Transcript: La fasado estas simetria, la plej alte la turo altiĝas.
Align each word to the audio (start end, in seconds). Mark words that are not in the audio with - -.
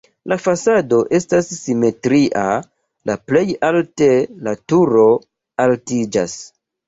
La 0.31 0.35
fasado 0.43 0.99
estas 1.17 1.49
simetria, 1.57 2.45
la 3.11 3.17
plej 3.31 3.43
alte 3.69 4.09
la 4.47 4.55
turo 4.73 5.05
altiĝas. 5.67 6.35